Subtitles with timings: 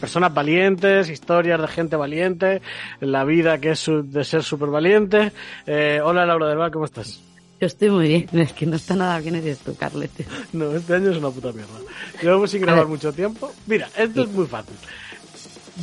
[0.00, 2.62] personas valientes, historias de gente valiente,
[2.98, 5.30] la vida que es de ser súper valiente.
[5.68, 7.20] Eh, hola Laura del Val, ¿cómo estás?
[7.60, 10.26] Yo estoy muy bien, es que no está nada bien eres tú, Carlete.
[10.52, 11.78] No, este año es una puta mierda.
[12.20, 13.52] Llevamos sin grabar mucho tiempo.
[13.68, 14.74] Mira, esto es muy fácil.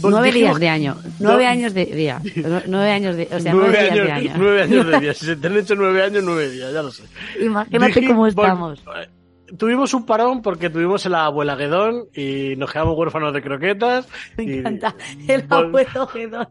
[0.02, 3.54] Nueve Dijimos- días de año, nueve años de día, Nu- nueve años de, o sea,
[3.54, 4.34] nueve, nueve, días años, de año.
[4.38, 5.14] nueve años de día.
[5.14, 7.04] Si se te han hecho nueve años, nueve días, ya lo sé.
[7.42, 8.80] Imagínate Dije- cómo estamos.
[8.80, 9.10] eh,
[9.58, 14.08] Tuvimos un parón porque tuvimos el abuela Guedón y nos quedamos huérfanos de croquetas.
[14.36, 14.96] Me y encanta
[15.28, 16.48] el abuelo Gedón.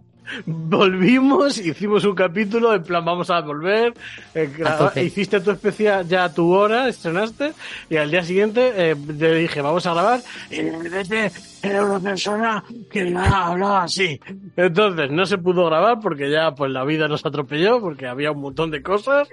[0.46, 3.92] Volvimos, hicimos un capítulo, en plan vamos a volver.
[4.34, 7.52] eh, graba- hiciste tu especial ya a tu hora, estrenaste,
[7.90, 10.56] y al día siguiente eh, te dije vamos a grabar, y
[11.62, 14.20] era una persona que hablaba así.
[14.56, 18.40] Entonces no se pudo grabar porque ya pues la vida nos atropelló, porque había un
[18.40, 19.28] montón de cosas.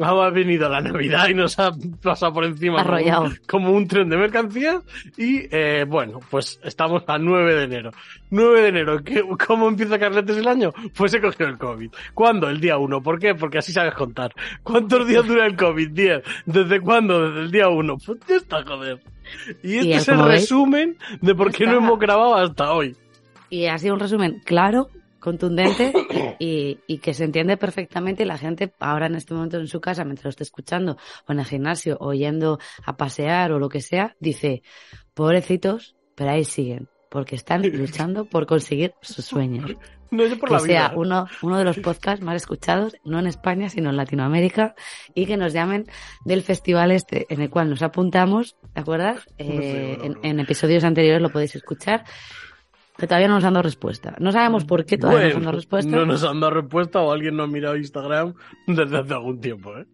[0.00, 1.70] Ha venido la Navidad y nos ha
[2.02, 4.82] pasado por encima como un, como un tren de mercancías.
[5.18, 7.90] Y eh, bueno, pues estamos a 9 de enero.
[8.30, 10.72] 9 de enero, ¿qué- ¿cómo empieza Carletes el año?
[10.96, 11.90] Pues se cogió el COVID.
[12.14, 12.48] ¿Cuándo?
[12.48, 13.02] El día 1.
[13.02, 13.34] ¿Por qué?
[13.34, 14.32] Porque así sabes contar.
[14.62, 15.90] ¿Cuántos días dura el COVID?
[15.90, 16.22] 10.
[16.46, 17.28] ¿Desde cuándo?
[17.28, 17.96] Desde el día 1.
[18.04, 18.98] Pues ya está, joder.
[19.62, 21.84] Y este Y es el veis, resumen de por qué no está.
[21.84, 22.96] hemos grabado hasta hoy.
[23.50, 24.88] Y ha sido un resumen claro,
[25.22, 25.92] contundente
[26.38, 29.80] y, y que se entiende perfectamente y la gente ahora en este momento en su
[29.80, 33.68] casa, mientras lo esté escuchando, o en el gimnasio, o yendo a pasear o lo
[33.68, 34.62] que sea, dice,
[35.14, 39.74] pobrecitos, pero ahí siguen, porque están luchando por conseguir sus sueños.
[40.12, 40.92] No es por que la sea vida.
[41.00, 44.74] uno, uno de los podcasts más escuchados, no en España, sino en Latinoamérica,
[45.14, 45.86] y que nos llamen
[46.26, 49.26] del festival este en el cual nos apuntamos, ¿te acuerdas?
[49.38, 52.04] Eh, en, en episodios anteriores lo podéis escuchar,
[52.98, 54.14] que todavía no nos han dado respuesta.
[54.18, 55.90] No sabemos por qué todavía no nos han dado respuesta.
[55.96, 58.34] no nos han dado respuesta o alguien no ha mirado Instagram
[58.66, 59.86] desde hace algún tiempo, ¿eh?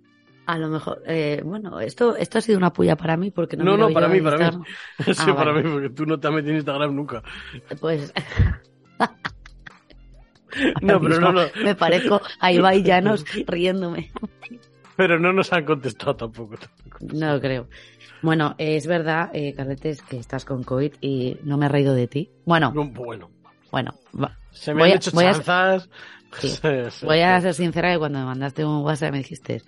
[0.46, 3.64] A lo mejor, eh, bueno, esto, esto ha sido una puya para mí porque no
[3.64, 4.58] No, no, para mí, para mí.
[5.04, 5.62] Sí, Ah, para vale.
[5.62, 7.22] mí, porque tú no te has metido en Instagram nunca.
[7.80, 8.12] Pues
[10.82, 11.42] No, pero no, no.
[11.62, 14.10] me parezco a Ibai Llanos riéndome.
[14.96, 16.56] Pero no nos han contestado tampoco.
[17.00, 17.68] No lo creo.
[18.22, 22.08] Bueno, es verdad, eh, Carletes, que estás con COVID y no me he reído de
[22.08, 22.30] ti.
[22.44, 22.84] Bueno, No,
[23.70, 25.88] Bueno, bueno, se me Voy han a- hecho voy chanzas.
[26.40, 29.62] Sí, voy a ser sincera que cuando me mandaste un WhatsApp me dijiste,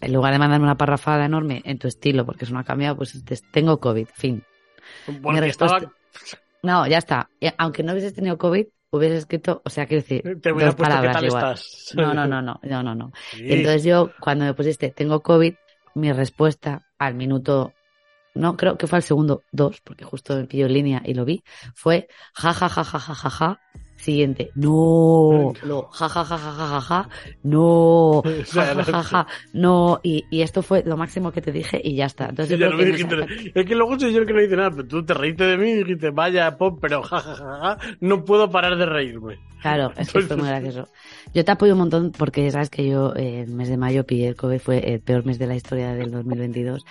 [0.00, 2.96] en lugar de mandarme una parrafada enorme en tu estilo, porque eso no ha cambiado,
[2.96, 4.42] pues tengo COVID, fin.
[5.06, 5.92] Estaba- respuesta-
[6.62, 7.28] No, ya está.
[7.58, 11.24] Aunque no hubieses tenido COVID, hubieses escrito, o sea, quiero decir, Te dos palabras tal
[11.26, 11.44] igual.
[11.54, 11.92] estás.
[11.94, 13.12] No, no, no, no, no, no, no.
[13.30, 13.44] Sí.
[13.46, 15.54] Entonces yo, cuando me pusiste, tengo COVID,
[15.94, 17.74] mi respuesta al minuto,
[18.34, 21.24] no, creo que fue al segundo dos, porque justo me pilló en línea y lo
[21.24, 21.42] vi,
[21.74, 23.60] fue ja, ja, ja, ja, ja, ja, ja.
[23.96, 27.08] Siguiente, no, lo, ja, ja, ja, ja, ja, ja, ja,
[27.42, 31.80] no, ja, ja, ja, ja, no, y, y esto fue lo máximo que te dije
[31.82, 32.28] y ya está.
[32.28, 34.86] Entonces yo creo que Es que luego soy yo el que no dice nada, pero
[34.86, 38.86] tú te reíste de mí y dijiste, vaya pop, pero jajajaja, no puedo parar de
[38.86, 39.40] reírme.
[39.60, 40.88] Claro, es que Pues fue muy gracioso.
[41.34, 44.28] Yo te apoyo un montón porque sabes que yo eh, el mes de mayo pillé
[44.28, 46.84] el COVID, fue el peor mes de la historia del 2022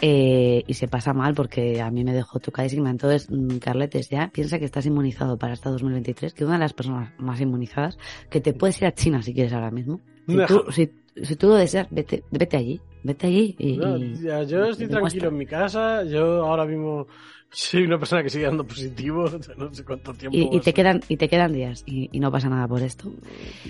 [0.00, 2.90] eh, y se pasa mal porque a mí me dejó tocadísima.
[2.90, 6.74] Entonces, mm, Carletes, ya piensa que estás inmunizado para hasta 2023, que una de las
[6.74, 7.98] personas más inmunizadas,
[8.30, 10.00] que te puedes ir a China si quieres ahora mismo.
[10.26, 10.90] Si tú, si,
[11.22, 14.88] si tú lo deseas, vete, vete allí, vete allí y, No, ya, yo y estoy
[14.88, 16.04] tranquilo en mi casa.
[16.04, 17.06] Yo ahora mismo
[17.50, 19.30] soy una persona que sigue dando positivo.
[19.56, 20.36] no sé cuánto tiempo.
[20.36, 23.10] y, te quedan y te quedan días y, no pasa nada por esto.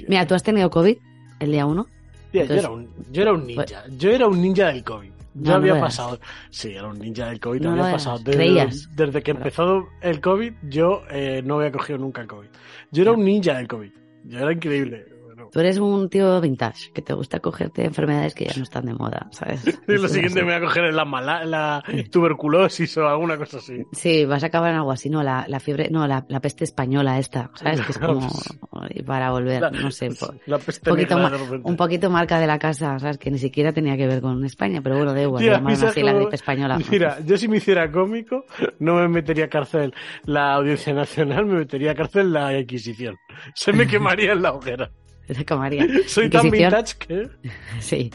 [0.06, 0.96] Mira, tú has tenido COVID
[1.40, 1.86] el día uno.
[2.32, 3.84] Tía, entonces- yo, era un, yo era un ninja.
[3.96, 5.08] Yo era un ninja del COVID.
[5.34, 5.82] Yo No, no había eras.
[5.82, 6.18] pasado.
[6.50, 7.60] Sí, era un ninja del COVID.
[7.60, 8.18] No había pasado.
[8.18, 8.88] Desde, Creías.
[8.96, 12.48] desde que empezó el COVID, yo eh, no había cogido nunca el COVID.
[12.90, 13.90] Yo era un ninja del COVID.
[14.24, 15.06] Yo era increíble.
[15.52, 18.94] Tú eres un tío vintage, que te gusta cogerte enfermedades que ya no están de
[18.94, 19.64] moda, ¿sabes?
[19.66, 23.58] Eso lo es siguiente me voy a coger la, mala, la tuberculosis o alguna cosa
[23.58, 23.82] así.
[23.92, 26.64] Sí, vas a acabar en algo así, no, la, la fiebre, no, la, la peste
[26.64, 27.80] española esta, ¿sabes?
[27.80, 28.28] Que es como
[29.06, 30.10] para volver, La- no sé,
[30.46, 33.18] La peste un poquito, negra, de un poquito marca de la casa, ¿sabes?
[33.18, 35.78] Que ni siquiera tenía que ver con España, pero bueno, da igual, Tía, le llamaron
[35.78, 36.78] ¿sabes así la gripe española.
[36.90, 38.44] Mira, yo si me hiciera cómico,
[38.78, 39.94] no me metería a cárcel
[40.24, 43.16] la Audiencia Nacional, me metería a cárcel la Inquisición.
[43.54, 44.90] Se me quemaría en la hoguera.
[46.06, 47.28] Soy tan vintage que...
[47.80, 48.10] Sí,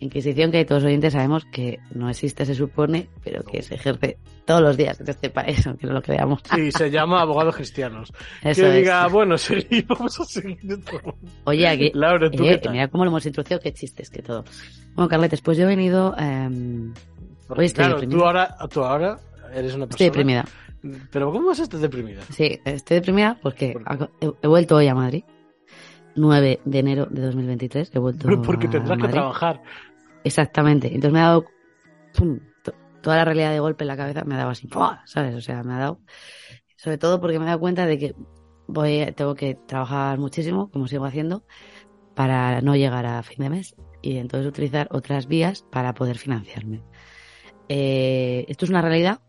[0.00, 4.18] Inquisición que todos los oyentes sabemos que no existe, se supone, pero que se ejerce
[4.46, 6.40] todos los días en este país, aunque no lo creamos.
[6.54, 8.12] Sí, se llama abogados cristianos.
[8.42, 8.74] Eso que es.
[8.76, 11.16] diga, bueno, seguimos, vamos a seguir esto.
[11.44, 14.44] Oye, aquí, Laura, ¿tú eh, mira cómo lo hemos introducido, qué chistes, que todo.
[14.94, 16.48] Bueno, Carletes, pues yo he venido, eh,
[17.48, 18.18] hoy estoy claro, deprimida.
[18.18, 19.20] tú ahora, tú ahora
[19.54, 19.88] eres una persona...
[19.90, 20.44] estoy deprimida.
[21.10, 22.22] Pero ¿cómo vas a estar deprimida?
[22.30, 25.24] Sí, estoy deprimida porque ¿Por ha- he, he vuelto hoy a Madrid.
[26.16, 29.62] 9 de enero de 2023 he vuelto porque a tendrás que trabajar.
[30.24, 30.88] Exactamente.
[30.88, 31.44] Entonces me ha dado
[32.16, 32.40] pum,
[33.00, 35.02] toda la realidad de golpe en la cabeza, me ha dado así, ¡pua!
[35.06, 35.34] ¿sabes?
[35.34, 36.00] O sea, me ha dado.
[36.76, 38.14] Sobre todo porque me he dado cuenta de que
[38.66, 41.44] voy, tengo que trabajar muchísimo, como sigo haciendo,
[42.14, 46.82] para no llegar a fin de mes y entonces utilizar otras vías para poder financiarme.
[47.68, 49.20] Eh, esto es una realidad.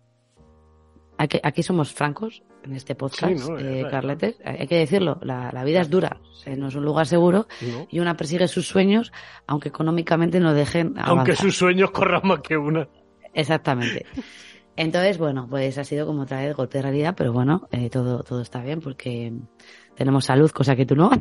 [1.18, 3.92] Aquí, aquí somos francos en este podcast, Sí, eh, verdad.
[3.92, 4.36] Carletes.
[4.44, 7.88] Hay que decirlo, la, la vida es dura, eh, no es un lugar seguro ¿no?
[7.90, 9.12] y una persigue sus sueños,
[9.48, 12.88] aunque económicamente no dejen Aunque sus sueños corran más que una.
[13.34, 14.06] Exactamente.
[14.76, 18.24] Entonces, bueno, pues ha sido como otra vez golpe de realidad, pero bueno, eh, todo,
[18.24, 19.34] todo está bien porque
[19.96, 21.12] tenemos salud, cosa que tú no.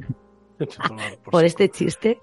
[1.30, 2.18] Por este chiste,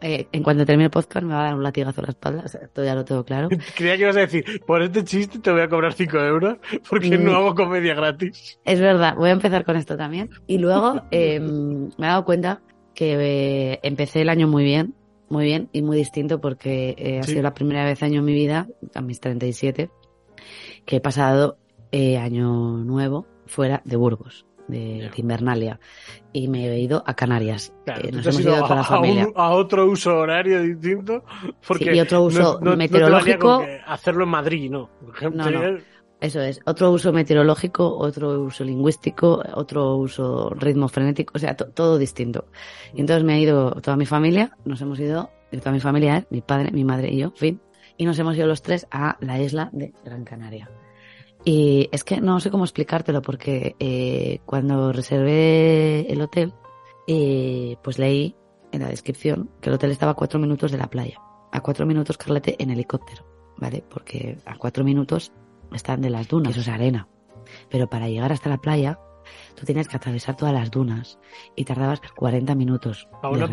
[0.00, 2.42] eh, en cuanto termine el podcast me va a dar un latigazo a la espalda,
[2.44, 3.48] o sea, esto ya lo tengo claro.
[3.76, 6.58] Creía que ibas a decir, por este chiste te voy a cobrar 5 euros
[6.88, 7.24] porque Mm.
[7.24, 8.58] no hago comedia gratis.
[8.64, 10.30] Es verdad, voy a empezar con esto también.
[10.46, 12.62] Y luego eh, me he dado cuenta
[12.94, 14.94] que eh, empecé el año muy bien,
[15.28, 17.32] muy bien y muy distinto porque eh, ha Sí.
[17.32, 19.90] sido la primera vez año en mi vida, a mis 37,
[20.86, 21.56] que he pasado
[21.92, 25.78] año nuevo fuera de Burgos, de, de Invernalia.
[26.32, 27.72] Y me he ido a Canarias.
[27.84, 29.26] Claro, Eh, nos hemos ido ido toda la a, a familia.
[29.26, 31.24] un- a otro uso horario distinto.
[31.66, 33.64] Porque Sí, y otro uso no- no- meteorológico.
[33.86, 34.88] hacerlo en Madrid, ¿no?
[35.04, 35.60] Por ejemplo, No, no.
[35.60, 35.84] tener-
[36.20, 41.70] Eso es, otro uso meteorológico, otro uso lingüístico, otro uso ritmo frenético, o sea, to-
[41.70, 42.44] todo distinto.
[42.94, 46.26] Y entonces me ha ido toda mi familia, nos hemos ido, toda mi familia, ¿eh?
[46.28, 47.60] mi padre, mi madre y yo, en fin,
[47.96, 50.68] y nos hemos ido los tres a la isla de Gran Canaria.
[51.44, 56.52] Y es que no sé cómo explicártelo porque eh, cuando reservé el hotel,
[57.06, 58.36] eh, pues leí
[58.72, 61.18] en la descripción que el hotel estaba a cuatro minutos de la playa.
[61.52, 63.24] A cuatro minutos, Carlete, en helicóptero,
[63.56, 63.82] ¿vale?
[63.88, 65.32] Porque a cuatro minutos
[65.72, 67.08] están de las dunas, eso es arena.
[67.68, 69.00] Pero para llegar hasta la playa,
[69.56, 71.18] tú tienes que atravesar todas las dunas
[71.56, 73.08] y tardabas 40 minutos.
[73.22, 73.48] Para una,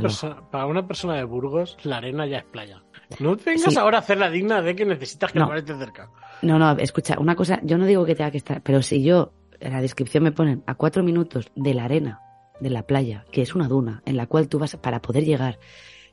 [0.51, 2.83] para una persona de Burgos, la arena ya es playa.
[3.19, 3.79] No vengas Sí.
[3.79, 5.53] ahora a hacer la digna de que necesitas que No.
[5.53, 6.09] esté cerca.
[6.41, 9.33] No, no, escucha, una cosa, yo no digo que tenga que estar, pero si yo,
[9.59, 12.21] en la descripción me ponen a cuatro minutos de la arena,
[12.59, 15.57] de la playa, que es una duna, en la cual tú vas, para poder llegar,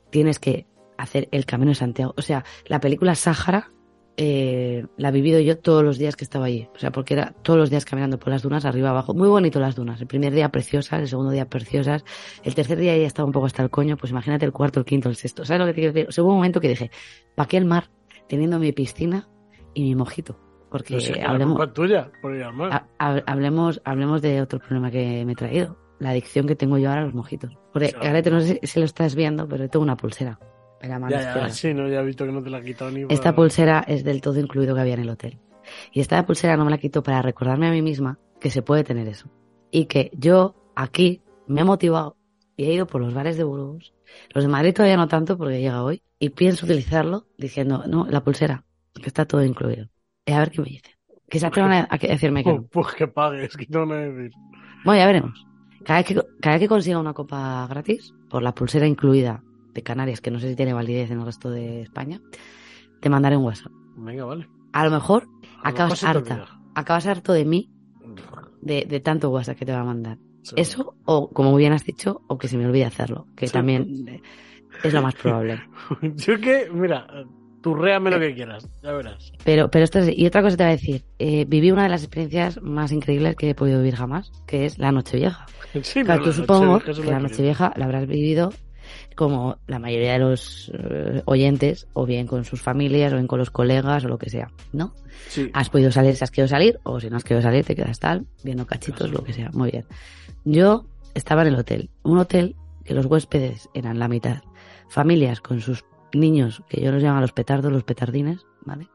[0.09, 0.65] tienes que
[0.97, 2.13] hacer el Camino de Santiago.
[2.17, 3.71] O sea, la película Sáhara
[4.17, 6.67] eh, la he vivido yo todos los días que estaba allí.
[6.75, 9.13] O sea, porque era todos los días caminando por las dunas, arriba abajo.
[9.13, 9.99] Muy bonito las dunas.
[10.01, 12.05] El primer día preciosas, el segundo día preciosas.
[12.43, 13.97] El tercer día ya estaba un poco hasta el coño.
[13.97, 15.43] Pues imagínate el cuarto, el quinto, el sexto.
[15.45, 16.09] ¿Sabes lo que te quiero decir?
[16.09, 16.91] O sea, hubo un momento que dije,
[17.35, 17.89] ¿para qué el mar
[18.29, 19.27] teniendo mi piscina
[19.73, 20.39] y mi mojito?
[20.69, 22.33] Porque la hablemos, tuya por
[22.71, 25.77] ha- ha- hablemos, hablemos de otro problema que me he traído.
[25.99, 27.57] La adicción que tengo yo ahora a los mojitos.
[27.71, 28.05] Porque, Claro.
[28.05, 30.37] Garete, no sé si lo estás viendo, pero tengo una pulsera.
[30.81, 31.47] En la mano ya, izquierda.
[31.47, 33.35] ya, sí, no, ya he visto que no te la has quitado ni Esta para-
[33.35, 35.39] pulsera es del todo incluido que había en el hotel.
[35.91, 38.83] Y esta pulsera no me la quito para recordarme a mí misma que se puede
[38.83, 39.29] tener eso.
[39.71, 42.17] Y que yo aquí me he motivado
[42.55, 43.93] y he ido por los bares de Burgos.
[44.33, 46.01] Los de Madrid todavía no tanto porque llega hoy.
[46.19, 48.63] Y pienso utilizarlo diciendo, no, la pulsera,
[48.93, 49.87] que está todo incluido.
[50.25, 50.91] Y a ver qué me dice.
[51.27, 52.59] Que se atrevan a, a decirme que no.
[52.61, 54.31] Oh, pues que pagues, que no me decir.
[54.85, 55.45] Bueno, ya veremos.
[55.83, 59.43] Cada vez, que, cada vez que consiga una copa gratis, por la pulsera incluida
[59.75, 62.19] de Canarias, que no sé si tiene validez en el resto de España,
[63.01, 63.71] te mandaré un WhatsApp.
[63.97, 64.47] Venga, vale.
[64.73, 65.27] A lo mejor
[65.63, 66.45] A acabas harta.
[66.73, 67.69] Acabas harto de mí,
[68.61, 70.17] de, de tanto WhatsApp que te va a mandar.
[70.55, 73.53] Eso, o como muy bien has dicho, o que se me olvide hacerlo, que Sí.
[73.53, 74.21] también
[74.83, 75.61] es lo más probable.
[76.15, 77.07] Yo que, mira,
[77.63, 79.31] turréame lo que quieras, ya verás.
[79.43, 81.89] Pero, pero esto es, y otra cosa te voy a decir, eh, viví una de
[81.89, 85.45] las experiencias más increíbles que he podido vivir jamás, que es la Nochevieja.
[85.81, 87.19] Sí, Claro, tú supongo que la.
[87.19, 88.53] Nochevieja la habrás vivido
[89.15, 93.39] como la mayoría de los eh, oyentes, o bien con sus familias, o bien con
[93.39, 94.93] los colegas, o lo que sea, ¿no?
[95.29, 95.49] Sí.
[95.53, 97.99] Has podido salir si has querido salir, o si no has querido salir, te quedas
[97.99, 99.49] tal, viendo cachitos, lo que sea.
[99.53, 99.85] Muy bien.
[100.43, 101.89] Yo estaba en el hotel.
[102.03, 104.43] Un hotel que los huéspedes eran la mitad.
[104.89, 108.87] Familias con sus niños, que yo los llamo los petardos, los petardines, ¿vale?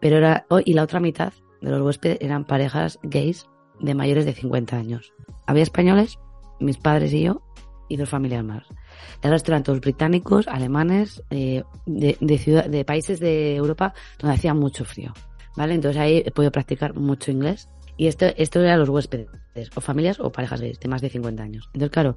[0.00, 3.46] Pero era, oh, y la otra mitad de los huéspedes eran parejas gays
[3.80, 5.12] de mayores de 50 años.
[5.46, 6.18] Había españoles,
[6.60, 7.42] mis padres y yo,
[7.88, 8.64] y dos familias más.
[9.22, 14.84] Eran todos británicos, alemanes, eh, de, de, ciudad, de países de Europa donde hacía mucho
[14.84, 15.12] frío.
[15.56, 15.74] ¿Vale?
[15.74, 17.68] Entonces ahí he podido practicar mucho inglés.
[17.96, 19.28] Y esto, esto era los huéspedes,
[19.76, 21.70] o familias o parejas gays de más de 50 años.
[21.72, 22.16] Entonces, claro,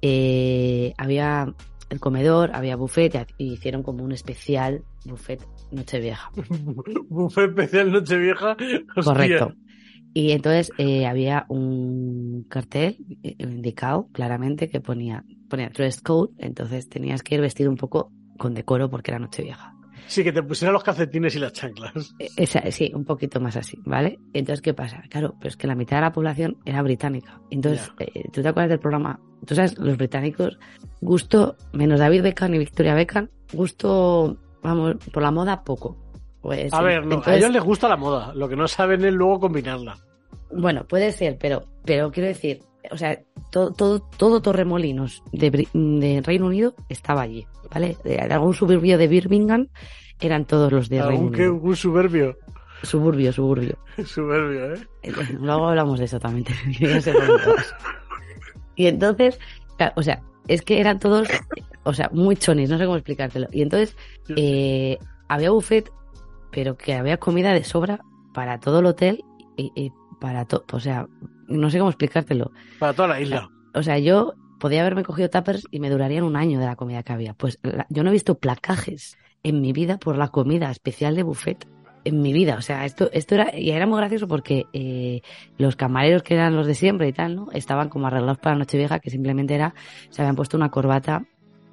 [0.00, 1.52] eh, había
[1.90, 5.40] el comedor, había buffet, y hicieron como un especial buffet
[5.72, 6.30] Nochevieja.
[7.08, 8.56] Buffet especial Nochevieja.
[9.02, 9.52] Correcto.
[10.14, 16.88] Y entonces eh, había un cartel eh, indicado claramente que ponía, ponía dress code, entonces
[16.88, 19.72] tenías que ir vestido un poco con decoro porque era Nochevieja.
[20.08, 21.92] Sí, que te pusieran los calcetines y las chanclas.
[22.36, 24.18] Esa- sí, un poquito más así, ¿vale?
[24.34, 25.02] Entonces, ¿qué pasa?
[25.10, 27.40] Claro, pero es que la mitad de la población era británica.
[27.50, 29.18] Entonces, eh, ¿tú te acuerdas del programa?
[29.44, 30.58] Tú sabes, los británicos,
[31.00, 35.96] gusto, menos David Beckham y Victoria Beckham, gusto, vamos, por la moda poco.
[36.40, 38.32] Pues, A ver, no, a entonces- ellos les gusta la moda.
[38.34, 39.98] Lo que no saben es luego combinarla.
[40.52, 43.18] Bueno, puede ser, pero, pero quiero decir, o sea,
[43.50, 47.96] todo, todo, todo Torremolinos de, Reino Unido estaba allí, ¿vale?
[48.04, 49.68] De, algún suburbio de Birmingham
[50.20, 51.54] eran todos los de Reino Algún Unido.
[51.54, 52.36] un suburbio.
[52.82, 53.78] Suburbio, suburbio.
[54.04, 54.86] Suburbio, ¿eh?
[55.02, 56.46] Eh, Luego hablamos de eso también.
[58.76, 59.38] y entonces,
[59.76, 61.28] claro, o sea, es que eran todos,
[61.84, 63.48] o sea, muy chonis, no sé cómo explicártelo.
[63.52, 63.96] Y entonces,
[64.36, 65.90] eh, había buffet,
[66.52, 68.00] pero que había comida de sobra
[68.34, 69.24] para todo el hotel
[69.56, 71.06] y, y para todo, o sea,
[71.48, 72.52] no sé cómo explicártelo.
[72.78, 73.50] Para toda la isla.
[73.74, 77.02] O sea, yo podía haberme cogido tuppers y me durarían un año de la comida
[77.02, 77.34] que había.
[77.34, 81.22] Pues la- yo no he visto placajes en mi vida por la comida especial de
[81.22, 81.68] buffet.
[82.04, 85.22] En mi vida, o sea, esto, esto era, y era muy gracioso porque eh,
[85.58, 87.48] los camareros que eran los de siempre y tal, ¿no?
[87.52, 89.74] Estaban como arreglados para la Nochevieja, que simplemente era,
[90.10, 91.24] se habían puesto una corbata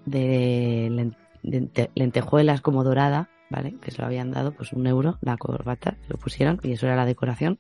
[0.06, 3.76] de, de ente- lentejuelas como dorada, ¿vale?
[3.80, 6.96] Que se lo habían dado, pues un euro la corbata, lo pusieron y eso era
[6.96, 7.60] la decoración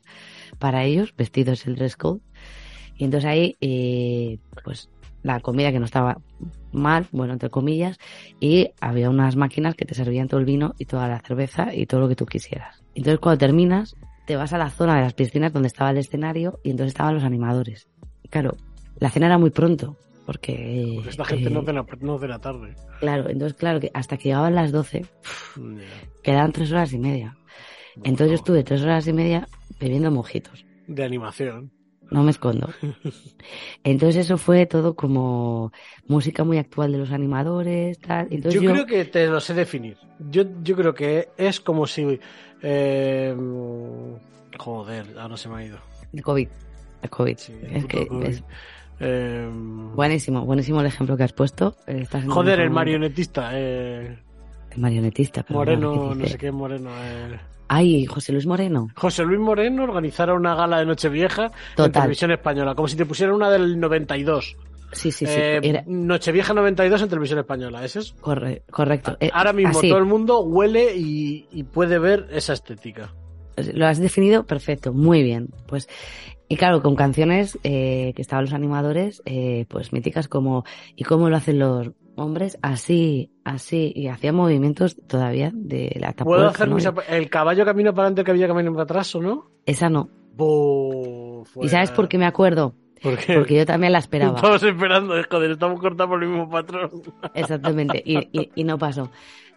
[0.58, 2.22] para ellos, vestidos el dress code.
[2.98, 4.90] Y entonces ahí, eh, pues
[5.22, 6.18] la comida que no estaba
[6.72, 7.98] mal, bueno, entre comillas,
[8.40, 11.86] y había unas máquinas que te servían todo el vino y toda la cerveza y
[11.86, 12.84] todo lo que tú quisieras.
[12.96, 13.96] Entonces cuando terminas,
[14.26, 17.14] te vas a la zona de las piscinas donde estaba el escenario y entonces estaban
[17.14, 17.88] los animadores.
[18.32, 18.58] Claro,
[18.98, 19.96] la cena era muy pronto,
[20.26, 20.94] porque...
[20.96, 22.76] Porque esta gente eh, no cena, no cena tarde.
[23.00, 25.62] Claro, entonces claro que hasta que llegaban las 12, Ya.
[26.22, 27.38] quedaban tres horas y media.
[27.98, 29.48] Entonces yo estuve tres horas y media
[29.80, 30.66] bebiendo mojitos.
[30.88, 31.72] De animación.
[32.10, 32.70] No me escondo.
[33.84, 35.72] Entonces eso fue todo como
[36.08, 38.28] música muy actual de los animadores, tal.
[38.30, 39.98] Entonces yo, yo, creo que te lo sé definir.
[40.30, 42.20] Yo, yo creo que es como si.
[42.62, 43.36] eh,
[44.60, 45.78] joder, ahora se me ha ido.
[46.14, 46.48] el COVID,
[47.02, 47.38] el COVID.
[47.38, 48.28] Sí, es que COVID.
[48.28, 48.44] es
[49.04, 49.50] Eh,
[49.96, 51.76] buenísimo, buenísimo el ejemplo que has puesto.
[51.88, 53.52] Eh, estás joder, el marionetista.
[53.54, 54.18] Eh,
[54.72, 56.90] El marionetista, pero Moreno, bueno, ¿qué no sé qué Moreno.
[56.92, 57.40] eh.
[57.68, 58.88] Ay, José Luis Moreno.
[58.96, 63.36] José Luis Moreno organizara una gala de Nochevieja en televisión española, como si te pusieran
[63.36, 64.56] una del 92.
[64.92, 65.34] Sí, sí, sí.
[65.36, 68.16] Eh, era- Nochevieja 92 en televisión española, ¿es eso?
[68.22, 69.18] corre- correcto.
[69.20, 69.90] Eh, Ahora mismo así.
[69.90, 73.12] todo el mundo huele y, y puede ver esa estética.
[73.74, 75.50] Lo has definido perfecto, muy bien.
[75.68, 75.88] Pues,
[76.54, 80.64] y claro, con canciones eh, que estaban los animadores, eh, pues míticas como
[80.96, 82.58] ¿Y cómo lo hacen los hombres?
[82.62, 86.76] Así, así, y hacía movimientos todavía de la ¿Puedo tapuerca, hacer ¿no?
[86.76, 89.52] mis el caballo camino para adelante, el caballo camino para atrás o no?
[89.66, 90.10] Esa no.
[90.36, 92.76] Bo, ¿Y sabes por qué me acuerdo?
[93.02, 93.34] ¿Por qué?
[93.36, 94.36] Porque yo también la esperaba.
[94.38, 96.90] Estamos esperando, joder, estamos cortados por el mismo patrón.
[97.34, 99.10] Exactamente, y, y- y no pasó.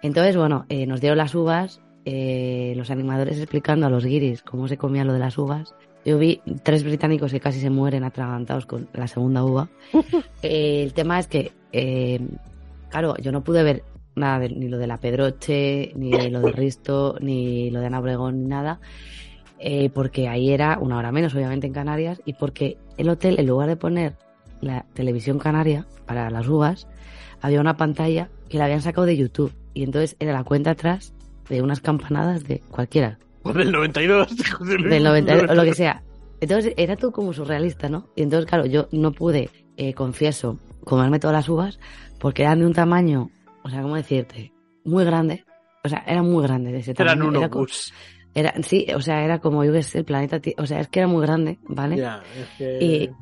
[0.03, 4.69] Entonces, bueno, eh, nos dieron las uvas, eh, los animadores explicando a los guiris cómo
[4.69, 5.75] se comía lo de las uvas.
[6.07, 9.69] Yo vi tres británicos que casi se mueren atragantados con la segunda uva.
[10.43, 12.21] Eh, el tema es que, eh,
[12.91, 13.83] claro, yo no pude ver
[14.15, 17.99] nada de- ni lo de la Pedroche, ni lo de Risto, ni lo de Ana
[18.01, 18.81] Obregón, ni nada.
[19.59, 23.47] eh, porque ahí era una hora menos, obviamente, en Canarias, y porque el hotel, en
[23.47, 24.15] lugar de poner
[24.61, 26.87] la televisión canaria para las uvas,
[27.41, 29.53] había una pantalla que la habían sacado de YouTube.
[29.75, 31.15] Y entonces era la cuenta atrás
[31.49, 33.19] de unas campanadas de cualquiera,
[33.53, 34.29] Pues del 92.
[34.59, 36.03] José Luis, del 90, o lo que sea.
[36.41, 38.09] Entonces era todo como surrealista, ¿no?
[38.15, 41.79] Y entonces, claro, yo no pude, eh, confieso, comerme todas las uvas
[42.19, 43.31] porque eran de un tamaño,
[43.63, 44.53] o sea, ¿cómo decirte?
[44.85, 45.45] Muy grande.
[45.85, 47.15] O sea, era muy grande de ese tamaño.
[47.15, 47.93] Eran unos Era.
[48.37, 50.99] Era, sí, o sea, era como yo que sé, el planeta, o sea, es que
[51.01, 51.97] era muy grande, ¿vale?
[51.97, 52.79] Ya, es que...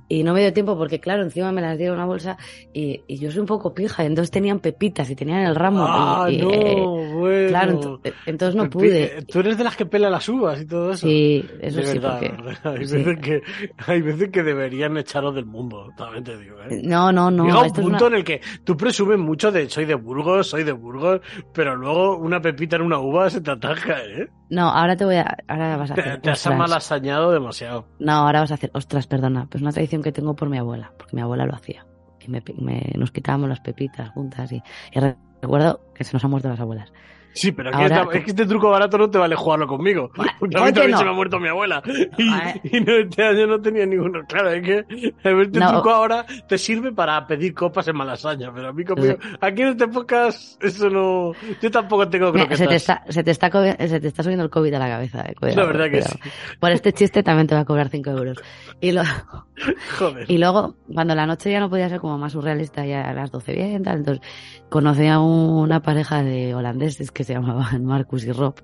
[0.09, 2.37] Y, y no me dio tiempo porque, claro, encima me las dieron una bolsa
[2.73, 5.85] y, y yo soy un poco pija, entonces tenían pepitas y tenían el ramo.
[5.89, 7.49] Ah, y, no, eh, bueno.
[7.49, 9.19] claro, ento- entonces no pude.
[9.19, 11.07] eh, Tú eres de las que pela las uvas y todo eso.
[11.07, 12.21] Sí, eso de sí, verdad.
[12.65, 12.97] Hay, sí.
[12.97, 13.43] veces que,
[13.87, 16.57] hay veces que deberían echaros del mundo, también te digo.
[16.69, 16.81] ¿eh?
[16.83, 19.85] No, no, no, Llega un punto una- en el que tú presumes mucho de soy
[19.85, 21.21] de Burgos, soy de Burgos,
[21.53, 24.29] pero luego una pepita en una uva se te ataca, ¿eh?
[24.51, 25.37] No, ahora te voy a...
[25.49, 26.21] Ahora vas a hacer...
[26.21, 27.87] te has malasañado demasiado.
[27.99, 28.71] No, ahora vas a hacer...
[28.75, 31.87] Ostras, perdona, pues una tradición que tengo por mi abuela, porque mi abuela lo hacía.
[32.21, 36.25] Y me, me- nos quitábamos las pepitas juntas y, y re- recuerdo que se nos
[36.25, 36.93] han muerto las abuelas.
[37.35, 39.67] Sí, pero es que, Ahora- esta- es que este truco barato no te vale jugarlo
[39.67, 40.11] conmigo.
[40.17, 40.99] Bueno, Porque a mí también no.
[40.99, 41.83] se me ha muerto mi abuela.
[42.17, 42.61] Y, Vale.
[42.65, 44.21] y no, este año no tenía ninguno.
[44.27, 45.73] Claro, es que este No.
[45.73, 49.69] truco ahora te sirve para pedir copas en Malasaña, pero a mí conmigo, aquí en
[49.69, 51.33] este podcast, eso no.
[51.61, 52.77] Yo tampoco tengo Mira, se, te croquetas.
[52.77, 53.51] está, se, te está,
[53.89, 55.23] se te está subiendo el COVID a la cabeza.
[55.29, 56.15] eh, cuidado, La verdad que cuidado.
[56.23, 56.31] sí.
[56.61, 58.39] Por este chiste también te va a cobrar 5 euros.
[58.81, 59.03] Y, lo,
[59.99, 60.31] Joder.
[60.31, 63.31] y luego, cuando la noche ya no podía ser como más surrealista, ya a las
[63.31, 64.27] 12 bien, tal, entonces
[64.69, 68.55] conocí a una pareja de holandeses que se llamaban Marcus y Rob,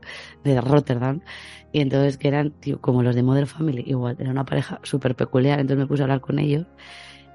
[0.44, 1.20] de Rotterdam,
[1.72, 5.14] y entonces que eran tío, como los de Modern Family, igual, era una pareja súper
[5.16, 6.66] peculiar, entonces me puse a hablar con ellos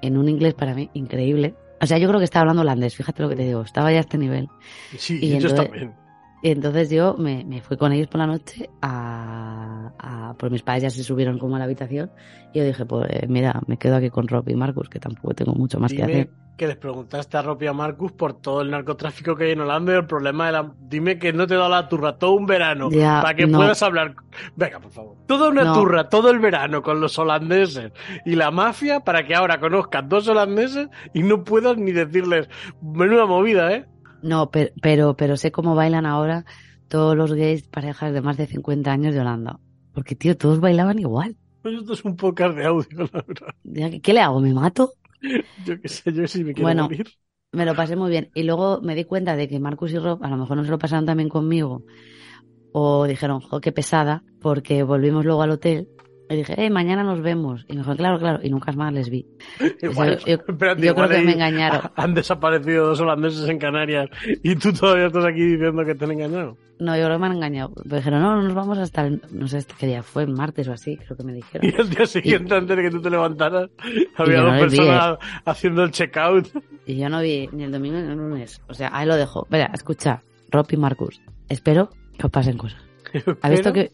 [0.02, 1.54] en un inglés para mí increíble.
[1.80, 3.98] O sea, yo creo que estaba hablando holandés, fíjate lo que te digo, estaba ya
[3.98, 4.48] a este nivel.
[4.96, 6.05] Sí, y ellos entonces- también.
[6.42, 10.62] Y entonces yo me, me fui con ellos por la noche a, a pues mis
[10.62, 12.10] padres ya se subieron como a la habitación
[12.52, 15.34] y yo dije, pues eh, mira, me quedo aquí con Rob y Marcus, que tampoco
[15.34, 16.30] tengo mucho más que hacer.
[16.56, 19.60] que les preguntaste a Rob y a Marcus por todo el narcotráfico que hay en
[19.60, 20.72] Holanda y el problema de la...
[20.88, 23.58] Dime que no te da la turra todo un verano Ya, para que no.
[23.58, 24.14] puedas hablar...
[24.56, 25.16] Venga, por favor.
[25.26, 25.74] Toda una No.
[25.74, 27.92] turra, todo el verano con los holandeses
[28.24, 32.48] y la mafia para que ahora conozcas dos holandeses y no puedas ni decirles
[32.80, 33.84] menuda movida, ¿eh?
[34.22, 36.44] No, pero, pero, pero sé cómo bailan ahora
[36.88, 39.58] todos los gays parejas de más de 50 años de Holanda.
[39.92, 41.36] Porque, tío, todos bailaban igual.
[41.62, 43.54] Pues esto es un podcast de audio, la verdad.
[44.02, 44.40] ¿Qué le hago?
[44.40, 44.92] ¿Me mato?
[45.56, 46.84] Yo qué sé, yo sí me quiero Bueno.
[46.84, 47.06] morir.
[47.52, 48.30] Me lo pasé muy bien.
[48.34, 50.70] Y luego me di cuenta de que Marcus y Rob a lo mejor no se
[50.70, 51.84] lo pasaron también conmigo.
[52.72, 55.88] O dijeron, jo, qué pesada, porque volvimos luego al hotel.
[56.28, 57.64] Y dije, eh, mañana nos vemos.
[57.68, 58.40] Y me dijo, claro, claro.
[58.42, 59.26] Y nunca más les vi.
[59.82, 61.82] Igual, yo- espérate, yo igual creo que me engañaron.
[61.96, 64.08] Han desaparecido dos holandeses en Canarias
[64.42, 66.56] y tú todavía estás aquí diciendo que te han engañado.
[66.78, 67.72] No, yo creo que me han engañado.
[67.84, 70.96] Me dijeron, no, nos vamos hasta el, no sé qué día fue, martes o así,
[70.96, 71.70] creo que me dijeron.
[71.72, 73.70] Y al día siguiente, antes de que tú te levantaras,
[74.16, 76.48] había no dos vi, personas haciendo el checkout.
[76.86, 78.60] Y yo no vi ni el domingo ni el lunes.
[78.68, 79.46] O sea, ahí lo dejo.
[79.48, 82.80] Mira, escucha, Rob y Marcus, espero que os pasen cosas.
[83.40, 83.92] ¿Ha visto que,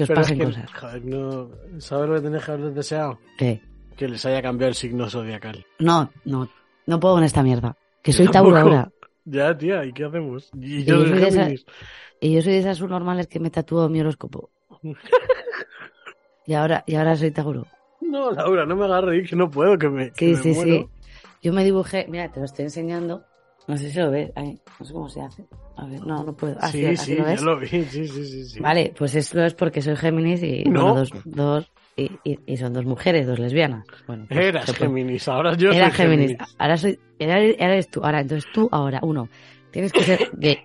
[0.00, 0.72] que os pero es pasen que, cosas?
[0.72, 3.18] Joder, no, ¿sabes lo que tenés que haber deseado?
[3.38, 3.60] ¿Qué?
[3.96, 5.66] Que les haya cambiado el signo zodiacal.
[5.78, 6.48] No, no,
[6.86, 7.76] no puedo con esta mierda.
[8.02, 8.26] Que soy.
[8.30, 8.90] Tauro ahora.
[9.26, 10.50] Ya, tía, ¿y qué hacemos?
[10.54, 11.66] Y yo yo soy de de esa- Géminis.
[12.20, 14.50] Y yo soy de esas subnormales que me tatúo mi horóscopo.
[16.46, 17.66] Y ahora, y ahora soy Tauro.
[18.00, 20.60] No, Laura, no me hagas reír, que no puedo, que me, que Sí, me sí,
[20.60, 20.72] muero.
[20.72, 20.88] sí.
[21.42, 23.24] Yo me dibujé, mira, te lo estoy enseñando.
[23.70, 24.30] No sé si lo ves.
[24.34, 25.44] Ay, no sé cómo se hace.
[25.76, 26.56] A ver, no, no puedo.
[26.60, 27.42] Así, Sí, así sí, lo ya ves.
[27.42, 28.44] lo vi, sí, sí, sí.
[28.44, 28.60] sí.
[28.60, 30.80] Vale, pues eso es porque soy Géminis y No.
[30.82, 33.84] bueno, dos, dos y, y- y son dos mujeres, dos lesbianas.
[34.06, 36.30] Bueno, pues Eras Géminis, ahora yo Era soy Géminis.
[36.32, 36.54] Géminis.
[36.58, 38.00] Ahora soy, era- eres tú.
[38.04, 39.28] Ahora, entonces tú, ahora, uno,
[39.70, 40.58] tienes que ser gay,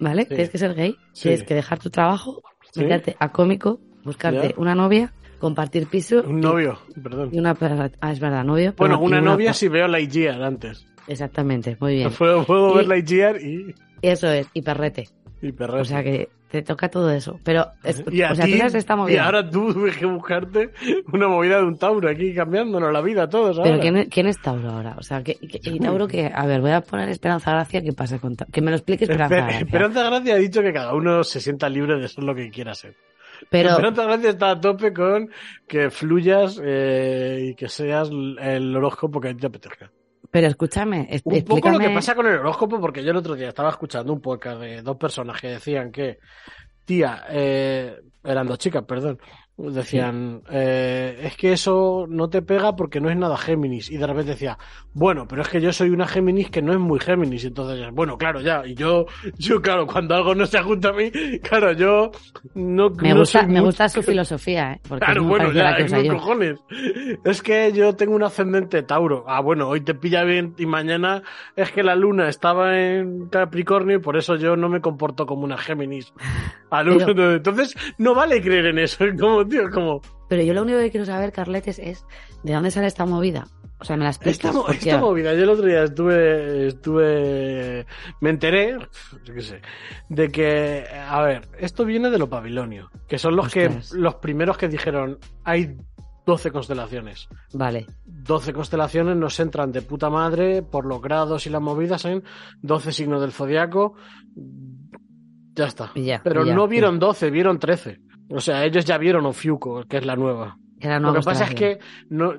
[0.00, 0.22] ¿vale?
[0.22, 0.28] Sí.
[0.28, 1.22] Tienes que ser gay, Sí.
[1.22, 2.42] tienes que dejar tu trabajo,
[2.76, 4.54] meterte a cómico, buscarte Ya.
[4.56, 6.22] una novia, compartir piso.
[6.26, 7.30] Un y- novio, perdón.
[7.32, 7.56] Y una,
[8.00, 8.74] ah, es verdad, novio.
[8.76, 10.84] Bueno, una novia si veo Lightyear antes.
[11.08, 12.10] Exactamente, muy bien.
[12.18, 15.08] Puedo, puedo ver Y- Lightyear y, Eso es, y perrete.
[15.42, 15.80] y perrete.
[15.80, 17.38] O sea que te toca todo eso.
[17.44, 19.24] Pero, es- y o sea, ti, tú esta y movida.
[19.26, 20.70] ahora tú tienes que buscarte
[21.12, 23.70] una movida de un Tauro aquí cambiándonos la vida a todos ahora.
[23.78, 24.94] Pero ¿quién quién es Tauro ahora?
[24.98, 27.92] O sea, ¿qué, qué- y Tauro que, a ver, voy a poner Esperanza Gracia, ¿qué
[27.92, 28.52] pasa con Tauro?
[28.52, 29.60] Que me lo explique Esperanza Espe- Gracia.
[29.60, 32.74] Esperanza Gracia ha dicho que cada uno se sienta libre de ser lo que quiera
[32.74, 32.94] ser.
[33.50, 35.30] Pero, Esperanza Gracia está a tope con
[35.68, 39.92] que fluyas eh, y que seas el horóscopo que a ti te apetezca.
[40.30, 41.72] Pero escúchame, es- Un poco explícame.
[41.78, 44.60] lo que pasa con el horóscopo, porque yo el otro día estaba escuchando un podcast
[44.60, 46.18] de dos personas que decían que,
[46.84, 49.18] tía, eh, eran dos chicas, perdón,
[49.58, 53.90] decían, eh, es que eso no te pega porque no es nada Géminis.
[53.90, 54.56] Y de repente decía,
[54.94, 57.42] bueno, pero es que yo soy una Géminis que no es muy Géminis.
[57.44, 58.64] Y entonces, bueno, claro, ya.
[58.66, 61.10] Y yo, yo, claro, cuando algo no se junta a mí,
[61.42, 62.10] claro, yo
[62.54, 64.80] no, Me no gusta, soy me gusta su filosofía, ¿eh?
[64.88, 66.12] Porque Claro, es muy bueno, ya, unos yo.
[66.14, 66.60] cojones.
[67.24, 69.24] Es que yo tengo un ascendente Tauro.
[69.26, 71.22] Ah, bueno, hoy te pilla bien y mañana
[71.56, 75.42] es que la luna estaba en Capricornio y por eso yo no me comporto como
[75.44, 76.12] una Géminis.
[76.70, 79.04] Pero- Entonces, no vale creer en eso.
[79.18, 79.68] Como tío.
[79.68, 82.04] Es como, Pero yo lo único que quiero saber, Carletes, es
[82.42, 83.46] de dónde sale esta movida.
[83.80, 84.54] O sea, me la explicas.
[84.54, 87.86] esta, esta movida, yo el otro día estuve, estuve,
[88.20, 88.76] me enteré,
[89.24, 89.60] yo qué sé,
[90.08, 94.58] de que, a ver, esto viene de los babilonios, que son los que, los primeros
[94.58, 95.76] que dijeron, hay
[96.26, 97.28] 12 constelaciones.
[97.54, 97.86] Vale.
[98.04, 102.22] 12 constelaciones nos entran de puta madre por los grados y las movidas en
[102.60, 103.94] 12 signos del zodiaco.
[105.54, 105.90] Ya está.
[105.94, 108.00] Ya, Pero ya, no vieron 12, vieron 13.
[108.30, 110.58] O sea, ellos ya vieron Ofiuco, que es la nueva.
[110.80, 111.78] Lo que pasa es que
[112.10, 112.34] no,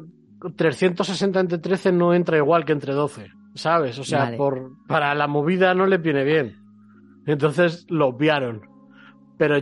[0.56, 3.98] 360 entre 13 no entra igual que entre 12, ¿sabes?
[4.00, 4.38] O sea, Vale.
[4.38, 6.58] por, para la movida no les viene bien.
[7.26, 8.62] Entonces lo obviaron.
[9.38, 9.58] Pero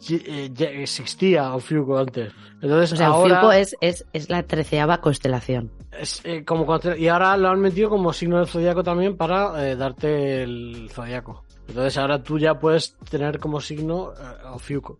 [0.00, 2.32] ye- eh, ya existía Ofiuco antes.
[2.60, 3.38] Entonces O sea, ahora...
[3.38, 5.70] Ofiuco es, es, es la treceava constelación.
[5.90, 6.66] Es, eh, como
[6.96, 11.44] y ahora lo han metido como signo del zodiaco también para eh, darte el zodiaco.
[11.68, 14.98] Entonces ahora tú ya puedes tener como signo eh, Ofiuco.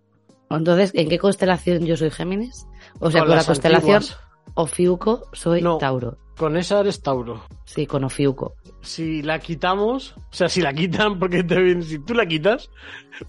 [0.56, 2.66] Entonces, ¿en qué constelación yo soy Géminis?
[3.00, 4.20] O sea, Con con, la constelación antiguas.
[4.54, 5.78] Ofiuco soy No.
[5.78, 6.18] Tauro.
[6.36, 7.42] Con esa eres Tauro.
[7.64, 8.54] Sí, con Ofiuco.
[8.80, 12.70] Si la quitamos, o sea, si la quitan porque te si tú la quitas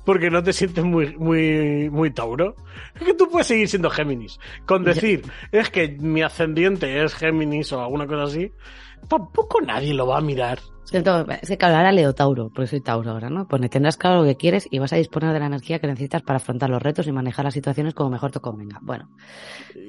[0.06, 2.56] porque no te sientes muy, muy, muy Tauro,
[2.96, 4.40] es que tú puedes seguir siendo Géminis.
[4.66, 8.52] Con decir, es que mi ascendiente es Géminis o alguna cosa así,
[9.08, 10.60] tampoco nadie lo va a mirar.
[10.86, 13.48] Es que, todo- es que claro, ahora leo Tauro, porque soy Tauro ahora, ¿no?
[13.48, 16.22] Pone, tendrás claro lo que quieres y vas a disponer de la energía que necesitas
[16.22, 18.80] para afrontar los retos y manejar las situaciones como mejor te convenga.
[18.82, 19.10] Bueno,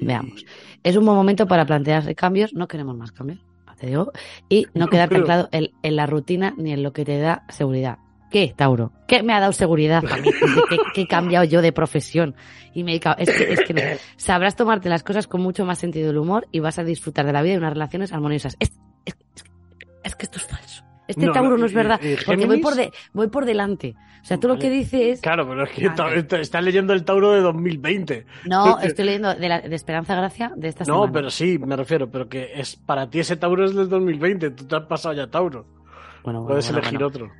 [0.01, 0.45] veamos.
[0.83, 3.39] Es un buen momento para plantearse cambios, no queremos más cambios,
[3.77, 4.11] te digo,
[4.49, 7.43] y no quedarte Pero- anclado en, en la rutina ni en lo que te da
[7.49, 7.97] seguridad.
[8.31, 8.91] ¿Qué, Tauro?
[9.07, 10.29] ¿Qué me ha dado seguridad a mí?
[10.69, 12.35] ¿Qué, qué he cambiado yo de profesión?
[12.73, 13.81] Y me he dedicado- es que, es que no.
[14.17, 17.33] sabrás tomarte las cosas con mucho más sentido del humor y vas a disfrutar de
[17.33, 18.57] la vida y unas relaciones armoniosas.
[18.59, 18.71] Es,
[19.05, 19.43] es- es-
[20.03, 20.83] es que esto es falso.
[21.07, 23.95] Este No, Tauro no, no es verdad, y porque voy por, de, voy por delante.
[24.23, 25.21] O sea, tú lo que dices...
[25.21, 26.25] Claro, pero es que Vale.
[26.41, 28.25] estás leyendo el Tauro de 2020.
[28.45, 31.11] No, estoy leyendo de, la, de Esperanza Gracia de esta No, semana.
[31.13, 34.65] pero sí, me refiero, pero que es para ti ese Tauro es del 2020, tú
[34.65, 35.67] te has pasado ya Tauro.
[36.23, 37.07] Bueno, bueno, Puedes bueno, elegir bueno.
[37.07, 37.31] otro.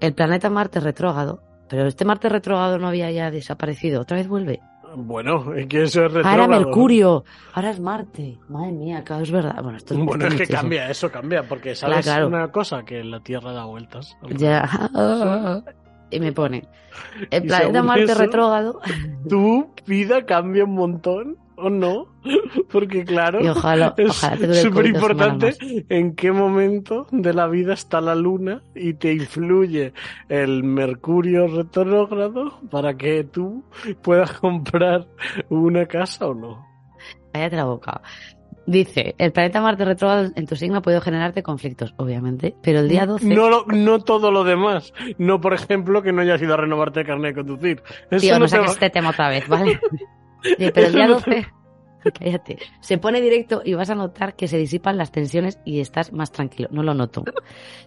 [0.00, 1.44] El planeta Marte retrógrado.
[1.68, 4.00] Pero este Marte retrógrado no había ya desaparecido.
[4.00, 4.60] Otra vez vuelve.
[4.96, 6.64] Bueno, es que eso es Ahora retrógrado.
[6.64, 7.24] Mercurio.
[7.54, 8.38] Ahora es Marte.
[8.48, 9.62] Madre mía, claro, es verdad.
[9.62, 10.58] Bueno, esto Bueno, esto es que muchísimo.
[10.60, 12.26] cambia, eso cambia, porque sabes claro.
[12.26, 14.16] una cosa, que la Tierra da vueltas.
[14.36, 14.68] Ya.
[16.10, 16.68] Y me pone.
[17.30, 18.80] El planeta Marte retrógrado.
[19.26, 22.06] Tu vida cambia un montón, ¿o no?
[22.70, 25.54] Porque claro, Y ojalá, es ojalá súper importante
[25.88, 29.92] en qué momento de la vida está la luna y te influye
[30.28, 33.64] el mercurio retrógrado para que tú
[34.02, 35.06] puedas comprar
[35.48, 36.66] una casa o no.
[37.32, 38.00] Cállate la boca.
[38.64, 43.06] Dice, el planeta Marte retrógrado en tu signo puede generarte conflictos, obviamente, pero el día
[43.06, 43.26] 12...
[43.26, 44.92] No, lo- no todo lo demás.
[45.18, 47.82] No, por ejemplo, que no hayas ido a renovarte el carnet de conducir.
[48.08, 49.80] Eso Tío, no te saques va- este tema otra vez, ¿vale?
[50.58, 51.46] Pero el día Eso no te- 12,
[52.18, 56.12] cállate, se pone directo y vas a notar que se disipan las tensiones y estás
[56.12, 56.68] más tranquilo.
[56.72, 57.22] No lo noto.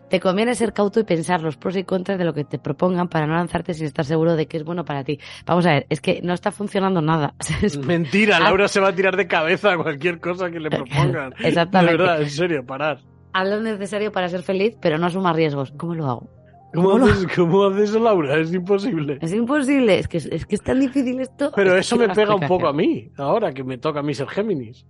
[0.10, 3.10] Te conviene ser cauto y pensar los pros y contras de lo que te propongan
[3.10, 5.20] para no lanzarte sin estar seguro de que es bueno para ti.
[5.46, 7.34] Vamos a ver, es que no está funcionando nada.
[7.62, 8.40] Es- Mentira.
[8.40, 11.34] Laura se va a tirar de cabeza a cualquier cosa que le propongan.
[11.40, 11.92] Exactamente.
[11.94, 13.00] De verdad, en serio, parar.
[13.34, 15.74] Haz lo necesario para ser feliz, pero no asumas riesgos.
[15.76, 16.30] ¿Cómo lo hago?
[16.76, 18.40] ¿Cómo, ¿Cómo lo- haces, ¿Cómo haces Laura?
[18.40, 19.18] Es imposible.
[19.22, 21.52] Es imposible, es que es, que es tan difícil esto.
[21.56, 24.14] Pero Es eso me pega un poco a mí, ahora que me toca a mí
[24.14, 24.86] ser Géminis.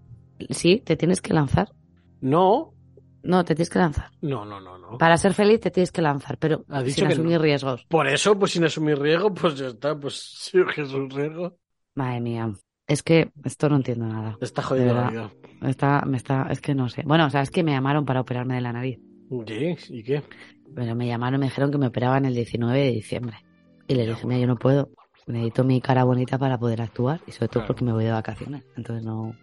[0.50, 1.69] Sí, te tienes que lanzar.
[2.21, 2.74] No,
[3.24, 4.10] No, te tienes que lanzar.
[4.21, 4.98] no, no, no, no.
[4.98, 7.43] Para ser feliz te tienes que lanzar, pero Ha dicho sin asumir no.
[7.43, 7.86] riesgos.
[7.89, 10.13] Por eso, pues sin asumir riesgo, pues ya está, pues
[10.52, 11.58] sí, que es un riesgo.
[11.95, 12.54] Madre mía.
[12.88, 14.38] Es que esto no entiendo nada.
[14.41, 15.32] Está jodiendo De la vida.
[15.63, 17.02] Está, me está, es que no sé.
[17.04, 19.00] Bueno, o sea, es que me llamaron para operarme de la nariz.
[19.48, 19.76] ¿Qué?
[19.89, 20.21] ¿Y qué?
[20.73, 23.38] Pero me llamaron y me dijeron que me operaban el 19 de diciembre.
[23.88, 24.89] Y les dije, mira, yo no puedo.
[25.28, 27.67] Necesito mi cara bonita para poder actuar y sobre todo Claro.
[27.67, 28.63] porque me voy de vacaciones.
[28.78, 29.36] Entonces no,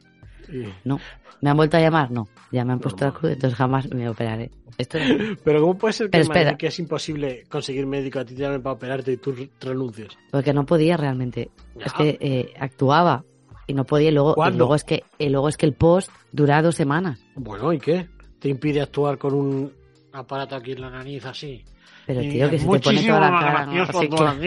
[0.84, 0.98] no.
[1.40, 2.10] ¿Me han vuelto a llamar?
[2.12, 2.28] No.
[2.52, 4.50] Ya me han puesto la cruz, entonces jamás me operaré.
[4.78, 4.98] Esto
[5.44, 9.12] Pero ¿cómo puede ser que, Madrid, es imposible conseguir médico a ti te para operarte
[9.12, 10.16] y tú re- renuncias?
[10.30, 11.50] porque no podía realmente.
[11.76, 11.86] Ya.
[11.86, 13.24] Es que eh, actuaba
[13.66, 16.62] y no podía y luego, luego es que y luego es que el post dura
[16.62, 17.20] dos semanas.
[17.34, 18.08] Bueno, ¿y qué?
[18.38, 19.72] ¿Te impide actuar con un
[20.12, 21.64] aparato aquí en la nariz así?
[22.06, 23.82] Pero tío, que se te pone toda la cara.
[23.82, 24.38] así, claro,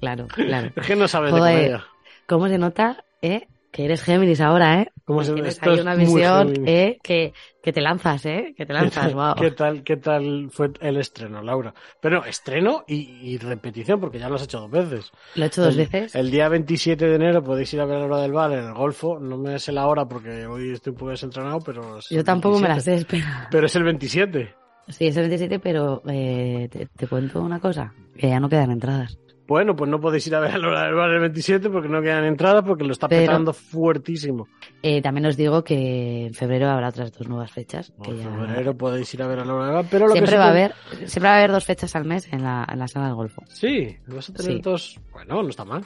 [0.00, 0.70] claro, claro.
[0.76, 1.84] Es que no sabes de comedia.
[2.26, 3.46] ¿Cómo se nota, eh?
[3.72, 4.90] Que eres Géminis ahora, ¿eh?
[5.04, 6.52] ¿Cómo se- Tienes ahí una visión.
[6.66, 6.98] ¿eh?
[7.04, 7.32] Que,
[7.62, 8.52] que te lanzas, ¿eh?
[8.56, 9.34] Que te lanzas, wow.
[9.40, 11.72] ¿Qué tal, ¿Qué tal fue el estreno, Laura?
[12.00, 15.12] Pero estreno y, y repetición, porque ya lo has hecho dos veces.
[15.36, 16.16] Lo he hecho dos el, veces.
[16.16, 18.74] El día 27 de enero podéis ir a ver la hora del bar en el
[18.74, 19.20] Golfo.
[19.20, 22.00] No me sé la hora porque hoy estoy un poco desentrenado, pero...
[22.10, 22.90] Yo tampoco me la 27.
[22.90, 23.48] sé, espera.
[23.52, 24.54] Pero es el 27.
[24.90, 27.92] Sí, es el 27, pero eh, te, te cuento una cosa.
[28.16, 29.18] Que ya no quedan entradas.
[29.46, 32.00] Bueno, pues no podéis ir a ver a Laura del Bar el 27 porque no
[32.00, 34.46] quedan entradas porque lo está Pero- petando fuertísimo.
[34.80, 37.92] Eh, también os digo que en febrero habrá otras dos nuevas fechas.
[38.00, 38.30] Que En ya...
[38.30, 40.52] febrero podéis ir a ver a Laura del Bar, pero lo Siempre que va a
[40.52, 40.74] sí haber,
[41.08, 43.42] siempre va a haber dos fechas al mes en la, en la sala del Golfo.
[43.48, 44.60] Sí, vas a tener Sí.
[44.62, 45.00] dos...
[45.12, 45.82] Bueno, no está mal.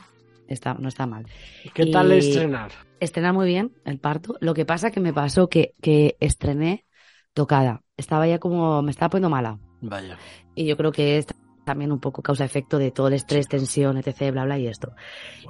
[0.47, 1.25] Está, no está mal.
[1.73, 2.71] ¿Qué tal Y- estrenar?
[3.01, 4.37] Estrena muy bien el parto.
[4.41, 6.85] Lo que pasa que me pasó que, que estrené
[7.33, 7.81] tocada.
[7.97, 9.59] Estaba ya como, me estaba poniendo mala.
[9.81, 10.17] Vaya.
[10.55, 11.27] Y yo creo que es
[11.65, 14.93] también un poco causa-efecto de todo el estrés, tensión, etc., bla, bla, y esto.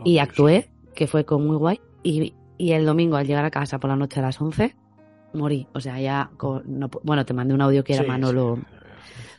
[0.05, 1.81] Y actué, que fue con muy guay.
[2.03, 4.77] Y, y el domingo, al llegar a casa por la noche a las 11,
[5.33, 5.67] morí.
[5.73, 8.57] O sea, ya, con- no bueno, te mandé un audio que era Sí, Manolo.
[8.57, 8.63] sí.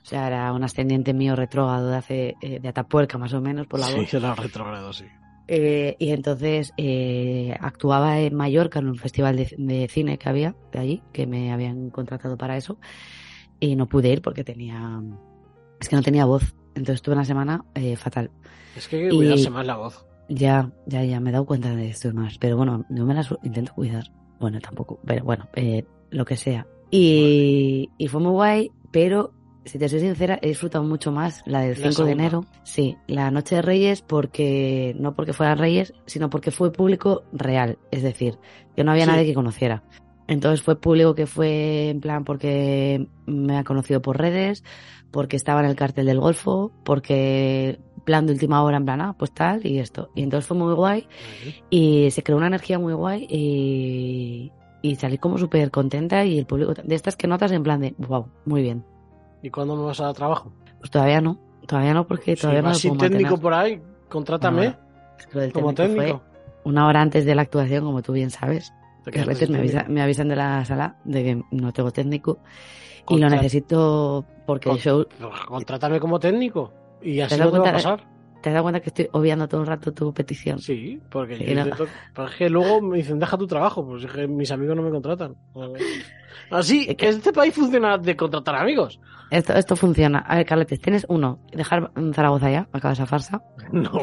[0.03, 3.67] O sea, era un ascendiente mío retrógrado de hace, eh, de Atapuerca, más o menos,
[3.67, 4.09] por la voz.
[4.09, 5.05] Sí, era retrógrado, sí.
[5.47, 10.55] Eh, y entonces eh, actuaba en Mallorca en un festival de, de cine que había
[10.71, 12.77] de allí, que me habían contratado para eso,
[13.59, 15.01] y no pude ir porque tenía.
[15.79, 16.55] Es que no tenía voz.
[16.75, 18.31] Entonces tuve una semana eh, fatal.
[18.75, 20.05] Es que hay que Y- cuidarse más la voz.
[20.27, 22.37] Ya, ya, ya, me he dado cuenta de esto más.
[22.39, 24.05] Pero bueno, no me las intento cuidar.
[24.39, 26.65] Bueno, tampoco, pero bueno, eh, lo que sea.
[26.89, 29.31] Y, y fue muy guay, pero
[29.65, 32.45] si te soy sincera, he disfrutado mucho más la del La 5 de enero.
[32.63, 37.77] Sí, la noche de Reyes, porque no porque fueran Reyes, sino porque fue público real.
[37.91, 38.37] Es decir,
[38.75, 39.11] que no había Sí.
[39.11, 39.83] nadie que conociera.
[40.27, 44.63] Entonces fue público que fue en plan porque me ha conocido por redes,
[45.11, 49.15] porque estaba en el cartel del Golfo, porque plan de última hora en plan, ah,
[49.17, 50.09] pues tal y esto.
[50.15, 51.07] Y entonces fue muy guay
[51.69, 54.51] y se creó una energía muy guay y,
[54.81, 57.95] y salí como súper contenta y el público, de estas que notas en plan de,
[57.97, 58.83] wow, muy bien.
[59.45, 60.51] ¿Y cuándo me vas a dar trabajo?
[60.79, 63.79] Pues todavía no, todavía no porque Si todavía no lo sin puedo técnico por ahí,
[64.09, 64.75] contrátame
[65.53, 66.21] como técnico
[66.63, 68.73] una hora antes de la actuación, como tú bien sabes.
[69.11, 72.39] Que a veces me, avisa- me avisan de la sala de que no tengo técnico
[73.07, 75.05] y lo necesito porque el show...
[75.47, 76.73] Contrátame como técnico.
[77.03, 78.03] Y así no te va a pasar.
[78.45, 80.59] ¿Te has dado cuenta que estoy obviando todo el rato tu petición?
[80.59, 81.61] Sí, porque yo no.
[81.61, 84.75] intento- pero es que luego me dicen, deja tu trabajo, pues es que mis amigos
[84.75, 85.35] no me contratan.
[86.51, 88.99] Así, Es que este país funciona de contratar amigos.
[89.31, 90.19] Esto, esto funciona.
[90.19, 93.41] A ver, Carletes, tienes uno, dejar Zaragoza ya, acaba esa farsa.
[93.71, 93.99] No, no,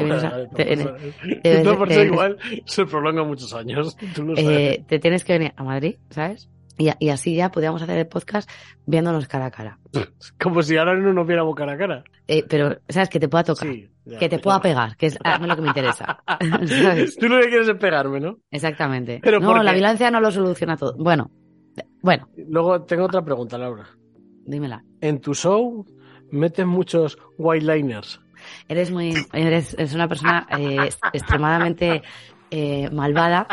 [2.03, 3.97] igual se prolonga muchos años.
[4.13, 4.79] Tú lo sabes.
[4.79, 6.51] Eh, te tienes que venir a Madrid, ¿sabes?
[6.79, 8.51] Y, así ya podríamos hacer el podcast
[8.87, 9.79] viéndonos cara a cara.
[10.41, 12.05] Como si ahora no nos viéramos cara a cara.
[12.27, 13.09] Eh, pero, ¿sabes?
[13.09, 13.69] Que te pueda tocar.
[13.69, 14.43] Sí, ya, que te ya.
[14.43, 16.23] pueda pegar, que es a mí lo que me interesa.
[16.67, 17.17] ¿Sabes?
[17.17, 18.39] Tú lo que quieres es pegarme, ¿no?
[18.51, 19.21] Exactamente.
[19.23, 20.97] Pero no, ¿por la violencia no lo soluciona todo.
[20.97, 21.31] Bueno,
[22.03, 23.87] bueno, Luego tengo otra pregunta, Laura.
[24.45, 24.85] dímela.
[25.01, 25.87] En tu show
[26.31, 28.21] metes muchos white liners.
[28.69, 32.03] Eres muy, eres, eres una persona eh, extremadamente
[32.53, 33.47] eh, malvada,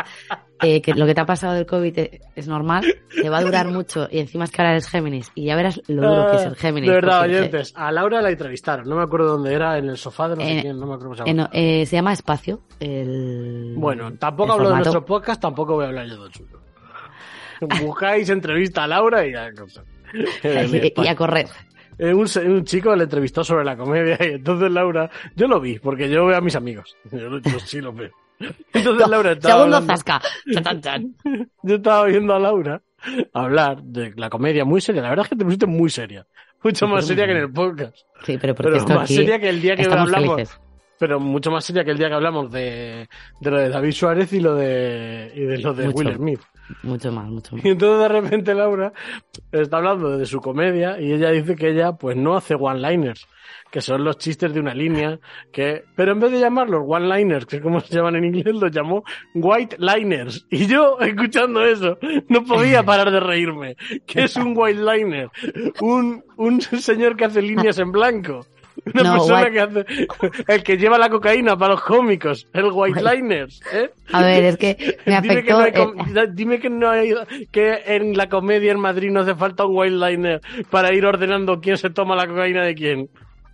[0.62, 3.42] eh, que lo que te ha pasado del COVID te- es normal, te va a
[3.42, 6.36] durar mucho y encima es que ahora eres Géminis y ya verás lo duro que
[6.36, 6.88] es el Géminis.
[6.90, 7.72] Ah, De verdad, oyentes.
[7.74, 8.88] A Laura la entrevistaron.
[8.88, 10.94] No me acuerdo dónde era, en el sofá de no sé Eh, quién, no me
[10.94, 11.42] acuerdo cómo se eh, llama.
[11.42, 12.60] no, eh, se llama Espacio.
[12.78, 16.60] El, Bueno, tampoco el hablo de nuestro podcast, tampoco voy a hablar yo del suyo.
[17.82, 19.34] Buscáis entrevista a Laura y
[21.08, 21.46] a correr.
[21.98, 25.78] Eh, un, un chico le entrevistó sobre la comedia y entonces Laura, yo lo vi,
[25.78, 26.96] porque yo veo a mis amigos.
[27.12, 28.10] Yo, yo sí lo veo.
[28.72, 30.20] Entonces Laura estaba Segundo hablando- zasca.
[30.52, 31.16] Chan, chan, chan.
[31.62, 32.82] yo estaba viendo a Laura
[33.32, 35.02] hablar de la comedia muy seria.
[35.02, 36.26] La verdad es que te pusiste muy seria.
[36.62, 37.96] Mucho Sí, más seria que en el podcast.
[38.24, 40.34] Sí, pero porque Pero más aquí seria que el día que hablamos.
[40.36, 40.60] felices.
[40.98, 43.08] Pero mucho más seria que el día que hablamos de,
[43.40, 45.98] de lo de David Suárez y lo de, y de lo de Mucho.
[45.98, 46.40] Will Smith.
[46.82, 47.64] Mucho más, mucho más.
[47.64, 48.92] Y entonces de repente Laura
[49.52, 53.26] está hablando de su comedia y ella dice que ella pues no hace one-liners,
[53.70, 55.18] que son los chistes de una línea,
[55.52, 58.70] que pero en vez de llamarlos one-liners, que es como se llaman en inglés, los
[58.70, 59.04] llamó
[59.34, 60.46] white liners.
[60.50, 63.76] Y yo, escuchando eso, no podía parar de reírme.
[64.06, 65.30] ¿Qué es un white liner?
[65.80, 68.46] Un, un señor que hace líneas en blanco.
[68.94, 69.84] Una No, persona que hace,
[70.48, 73.90] el que lleva la cocaína para los cómicos, el white liners, ¿eh?
[74.12, 75.94] A ver, es que me Dime que, afectó.
[75.94, 77.14] no hay eh, dime que no hay,
[77.52, 80.40] que en la comedia en Madrid no hace falta un white liner
[80.70, 83.08] para ir ordenando quién se toma la cocaína de quién.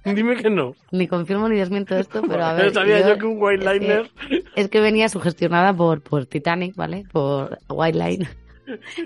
[0.04, 0.74] Dime que no.
[0.92, 2.72] ni confirmo ni desmiento esto, pero a ver.
[2.72, 4.10] sabía yo que un white es que- liner.
[4.54, 7.04] Es que venía sugestionada por, por Titanic, ¿vale?
[7.12, 8.28] Por White Line.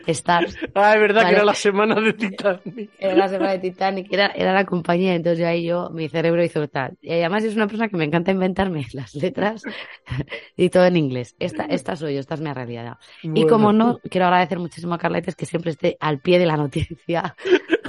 [0.07, 0.57] Stars.
[0.75, 1.29] Ah, es verdad Vale.
[1.31, 2.91] que era la semana de Titanic.
[2.99, 6.43] Era la semana de Titanic, era, era la compañía, entonces yo ahí yo, mi cerebro
[6.45, 6.97] hizo tal.
[7.03, 9.63] Y además es una persona que me encanta inventarme las letras
[10.57, 11.35] y todo en inglés.
[11.39, 12.99] Esta, esta soy yo, esta es mi realidad.
[13.23, 13.49] Y Bueno.
[13.49, 17.35] como no, quiero agradecer muchísimo a Carletes que siempre esté al pie de la noticia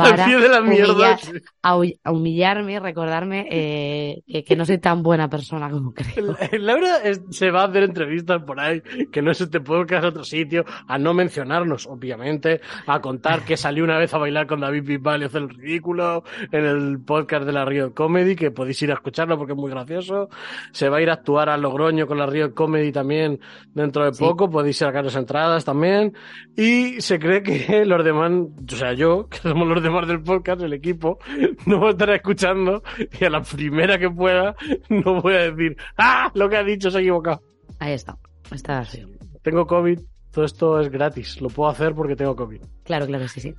[0.03, 0.93] para de la mierda.
[0.93, 1.19] humillar-
[1.63, 6.35] a, hu- a humillarme recordarme eh, que, que no soy tan buena persona como creo.
[6.59, 10.07] Laura es- se va a hacer entrevistas por ahí, que no es este podcast a
[10.09, 14.59] otro sitio, a no mencionarnos, obviamente, a contar que salió una vez a bailar con
[14.61, 18.81] David Bisbal y hacer el ridículo en el podcast de la Rio Comedy, que podéis
[18.81, 20.29] ir a escucharlo porque es muy gracioso.
[20.71, 23.39] Se va a ir a actuar a Logroño con la Rio Comedy también
[23.73, 24.23] dentro de Sí.
[24.23, 26.13] poco, podéis ir a sacaros entradas también.
[26.55, 30.61] Y se cree que los demás, o sea, yo, que somos los demás del podcast,
[30.61, 31.19] el equipo,
[31.65, 32.81] no me estará escuchando
[33.19, 34.55] y a la primera que pueda
[34.89, 36.31] no voy a decir, ¡ah!
[36.33, 37.41] Lo que ha dicho se ha equivocado.
[37.79, 38.17] Ahí está.
[38.51, 39.03] Está así.
[39.41, 39.99] Tengo COVID,
[40.31, 42.61] todo esto es gratis, lo puedo hacer porque tengo COVID.
[42.83, 43.53] Claro, claro, sí, sí.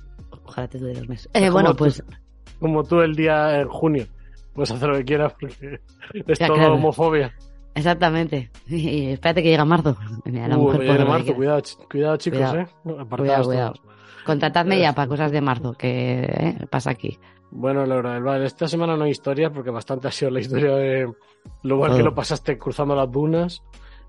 [0.45, 1.29] Ojalá te dure dos meses.
[1.33, 1.77] Eh, bueno, tú.
[1.79, 2.03] pues
[2.59, 4.05] Como tú el día en junio.
[4.53, 5.79] Puedes hacer lo que quieras porque
[6.27, 6.73] es Ya, todo claro.
[6.75, 7.33] homofobia.
[7.75, 8.51] exactamente.
[8.67, 9.97] Y espérate que llega marzo.
[10.25, 12.59] Mira, la Uh, mujer lo que marzo, cuidado, cuidado chicos, Cuidado.
[12.59, 12.67] eh.
[12.99, 13.73] Apartados Cuidado, cuidado.
[13.73, 13.92] todos.
[14.25, 17.17] Contratadme ya para cosas de marzo, que eh, pasa aquí.
[17.55, 21.13] Bueno, Laura, esta semana no hay historias porque bastante ha sido la historia de
[21.61, 23.61] lo mal que lo pasaste cruzando las dunas.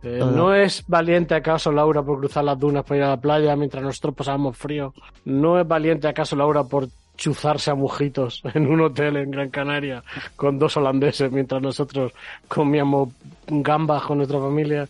[0.03, 0.18] Eh.
[0.18, 3.83] ¿No es valiente acaso Laura por cruzar las dunas para ir a la playa mientras
[3.83, 4.94] nosotros pasábamos frío?
[5.24, 10.03] ¿No es valiente acaso Laura por chuzarse a mojitos en un hotel en Gran Canaria
[10.37, 12.12] con dos holandeses mientras nosotros
[12.48, 13.11] comíamos
[13.46, 14.88] gambas con nuestra familia?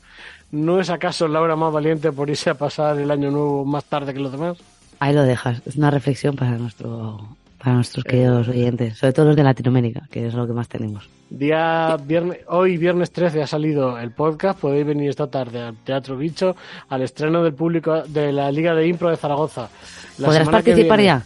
[0.52, 4.14] ¿No es acaso Laura más valiente por irse a pasar el año nuevo más tarde
[4.14, 4.58] que los demás?
[5.00, 5.60] Ahí lo dejas.
[5.66, 10.26] Es una reflexión para nuestro para nuestros queridos oyentes, sobre todo los de Latinoamérica, que
[10.26, 11.08] es lo que más tenemos.
[11.30, 16.14] Día viernes, hoy viernes 13 ha salido el podcast, podéis venir esta tarde al Teatro
[16.18, 16.54] Bicho
[16.90, 19.70] al estreno del público de la Liga de Impro de Zaragoza.
[20.18, 21.24] La ¿Podrás participar viene- ya?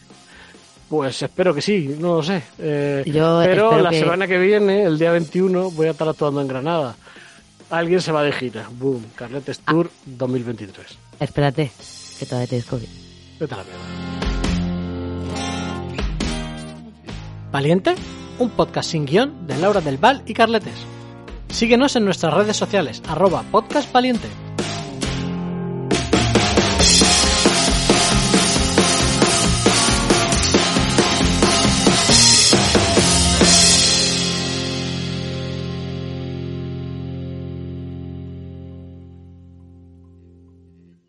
[0.89, 2.41] Pues espero que sí, no lo sé.
[2.61, 6.41] Eh, Yo pero la que- semana que viene, el día 21, voy a estar actuando
[6.41, 6.95] en Granada.
[7.69, 8.69] Alguien se va de gira.
[8.79, 9.73] Boom, Carletes Ah.
[9.73, 10.97] Tour 2023.
[11.19, 11.71] Espérate,
[12.21, 12.87] que todavía tienes COVID.
[17.51, 17.95] Valiente,
[18.39, 20.87] un podcast sin guion de Laura del Val y Carletes.
[21.49, 24.29] Síguenos en nuestras redes sociales, arroba podcast valiente.